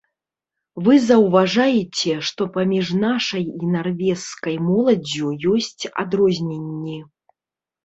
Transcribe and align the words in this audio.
Вы 0.85 0.93
заўважаеце, 1.09 2.15
што 2.29 2.41
паміж 2.55 2.87
нашай 3.03 3.45
і 3.45 3.63
нарвежскай 3.75 4.59
моладдзю 4.71 5.27
ёсць 5.55 5.83
адрозненні. 6.07 6.99